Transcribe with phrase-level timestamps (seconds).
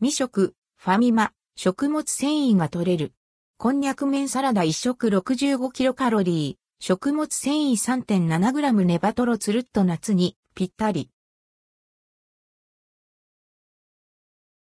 [0.00, 3.14] 未食、ファミマ、食物繊維が取れる。
[3.56, 11.10] こんにゃく麺サラダ1食65キロカロリー、食物繊維 3.7g ネバトロつるっと夏にぴったり。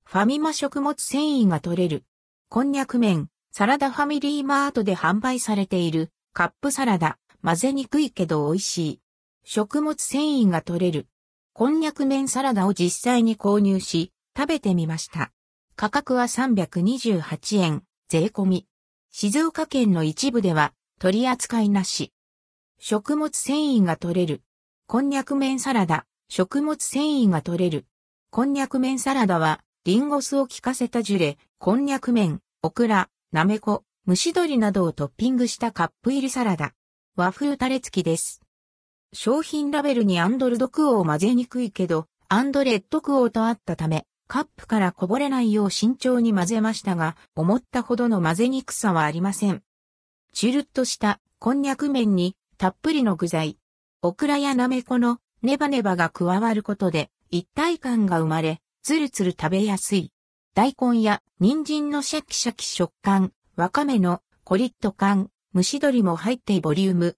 [0.02, 2.02] ファミマ食物繊維が取れる。
[2.48, 9.00] こんにゃく麺、サラダファミリーマートで販売されているカップサラダ、混ぜにくいけど美味しい。
[9.44, 11.06] 食物繊維が取れる。
[11.52, 15.30] こんにゃく麺サラダを実際に購入し、食べてみました。
[15.76, 18.66] 価格は328円、税込み。
[19.10, 22.12] 静岡県の一部では取り扱いなし。
[22.78, 24.42] 食物繊維が取れる。
[24.86, 27.86] こんにゃく麺サラダ、食物繊維が取れる。
[28.30, 36.72] こんにゃく麺サラダは、リンゴ酢を効かせたジュレ、こんにゃく麺、オクラ、なめこ、蒸し鶏などをトッピングしたカップ入りサラダ。
[37.16, 38.40] 和風タレ付きです。
[39.12, 49.62] 商品ラベルにアンドルドクオー混ぜにくいけど、アンドレッドクオとあったため、カップからこぼれないよう慎重に混ぜましたが、思ったほどの混ぜにくさはありません。
[50.32, 53.58] チュルッとしたこんにゃく麺にたっぷりの具材、
[54.00, 60.12] オクラやなめこのネバネバが加わることで一体感が生まれ、つるつる食べやすい。
[60.54, 67.16] 大根や人参のシャキシャキ食感、わかめのコリッと感、蒸し鶏も入ってボリューム。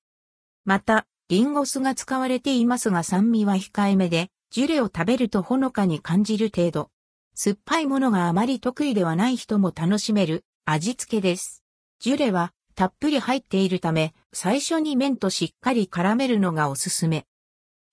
[0.65, 6.91] また、リンゴ酢が使われていますが酸味は控えめで、ジュレを食べるとほのかに感じる程度。
[7.37, 11.65] 酸っぱいものがあまり得意ではない人も楽しめる味付けです。
[11.99, 17.27] ジュレはたっぷり入っているため、最初に麺としっかり絡めるのがおすすめ。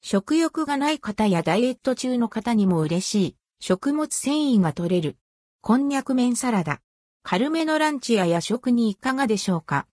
[0.03, 5.17] 食欲がない方やダイエット中の方にも嬉しい食物繊維が取れる
[5.61, 6.81] こんにゃく麺サラダ。
[7.23, 9.87] 軽めのランチや夜食にいかがでしょうか？